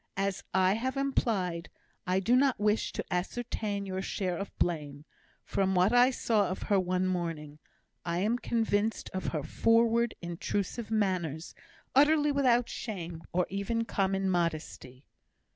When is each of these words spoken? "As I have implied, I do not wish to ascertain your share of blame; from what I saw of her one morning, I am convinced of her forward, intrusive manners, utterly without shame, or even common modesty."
"As 0.17 0.43
I 0.51 0.73
have 0.73 0.97
implied, 0.97 1.69
I 2.07 2.19
do 2.19 2.35
not 2.35 2.59
wish 2.59 2.91
to 2.93 3.05
ascertain 3.13 3.85
your 3.85 4.01
share 4.01 4.35
of 4.35 4.49
blame; 4.57 5.05
from 5.45 5.75
what 5.75 5.93
I 5.93 6.09
saw 6.09 6.49
of 6.49 6.63
her 6.63 6.79
one 6.79 7.05
morning, 7.05 7.59
I 8.03 8.17
am 8.17 8.39
convinced 8.39 9.11
of 9.13 9.25
her 9.27 9.43
forward, 9.43 10.15
intrusive 10.19 10.89
manners, 10.89 11.53
utterly 11.93 12.31
without 12.31 12.67
shame, 12.67 13.21
or 13.31 13.45
even 13.51 13.85
common 13.85 14.27
modesty." 14.27 15.05